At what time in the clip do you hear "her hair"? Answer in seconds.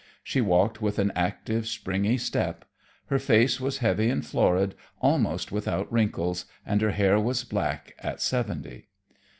6.81-7.19